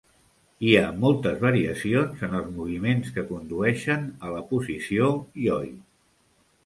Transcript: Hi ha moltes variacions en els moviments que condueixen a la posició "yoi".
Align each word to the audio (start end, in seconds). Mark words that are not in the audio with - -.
Hi 0.67 0.71
ha 0.77 0.85
moltes 1.01 1.35
variacions 1.43 2.23
en 2.27 2.33
els 2.39 2.49
moviments 2.55 3.13
que 3.19 3.27
condueixen 3.33 4.09
a 4.29 4.33
la 4.37 4.43
posició 4.55 5.11
"yoi". 5.45 5.71